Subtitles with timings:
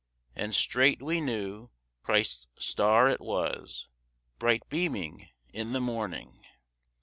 [0.35, 1.69] And straight we knew
[2.01, 3.87] Christ's Star it was,
[4.39, 6.43] Bright beaming in the morning.